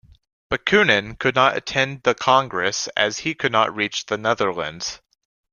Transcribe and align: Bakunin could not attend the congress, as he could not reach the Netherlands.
Bakunin 0.49 1.15
could 1.19 1.35
not 1.35 1.55
attend 1.55 2.01
the 2.01 2.15
congress, 2.15 2.87
as 2.97 3.19
he 3.19 3.35
could 3.35 3.51
not 3.51 3.75
reach 3.75 4.07
the 4.07 4.17
Netherlands. 4.17 4.99